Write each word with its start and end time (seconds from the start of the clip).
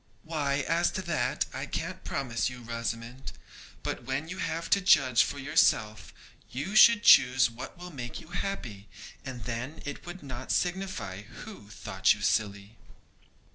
'Why, 0.23 0.65
as 0.67 0.89
to 0.93 1.03
that, 1.03 1.45
I 1.53 1.67
can't 1.67 2.03
promise 2.03 2.49
you, 2.49 2.61
Rosamond; 2.61 3.33
but, 3.83 4.03
when 4.03 4.27
you 4.29 4.39
have 4.39 4.67
to 4.71 4.81
judge 4.81 5.21
for 5.21 5.37
yourself, 5.37 6.11
you 6.49 6.75
should 6.75 7.03
choose 7.03 7.51
what 7.51 7.77
will 7.77 7.91
make 7.91 8.19
you 8.19 8.29
happy, 8.29 8.89
and 9.23 9.43
then 9.43 9.79
it 9.85 10.03
would 10.07 10.23
not 10.23 10.51
signify 10.51 11.21
who 11.21 11.67
thought 11.69 12.15
you 12.15 12.21
silly.' 12.23 12.77